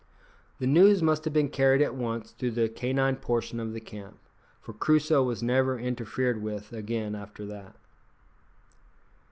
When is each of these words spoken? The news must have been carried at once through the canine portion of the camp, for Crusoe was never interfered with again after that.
The 0.57 0.65
news 0.65 1.03
must 1.03 1.25
have 1.25 1.33
been 1.35 1.49
carried 1.49 1.79
at 1.79 1.93
once 1.93 2.31
through 2.31 2.53
the 2.57 2.67
canine 2.69 3.17
portion 3.17 3.59
of 3.59 3.71
the 3.71 3.79
camp, 3.79 4.17
for 4.59 4.73
Crusoe 4.73 5.21
was 5.21 5.43
never 5.43 5.77
interfered 5.77 6.41
with 6.41 6.73
again 6.73 7.13
after 7.13 7.45
that. 7.45 7.75